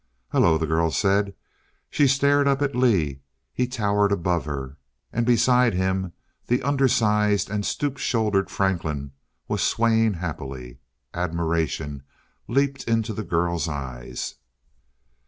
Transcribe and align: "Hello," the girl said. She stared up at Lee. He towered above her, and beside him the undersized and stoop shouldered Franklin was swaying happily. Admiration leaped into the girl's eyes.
"Hello," 0.31 0.57
the 0.57 0.65
girl 0.65 0.89
said. 0.89 1.35
She 1.91 2.07
stared 2.07 2.47
up 2.47 2.63
at 2.63 2.75
Lee. 2.75 3.21
He 3.53 3.67
towered 3.67 4.11
above 4.11 4.45
her, 4.45 4.77
and 5.13 5.27
beside 5.27 5.75
him 5.75 6.13
the 6.47 6.63
undersized 6.63 7.51
and 7.51 7.63
stoop 7.63 7.97
shouldered 7.99 8.49
Franklin 8.49 9.11
was 9.47 9.61
swaying 9.61 10.15
happily. 10.15 10.79
Admiration 11.13 12.01
leaped 12.47 12.87
into 12.87 13.13
the 13.13 13.23
girl's 13.23 13.69
eyes. 13.69 14.37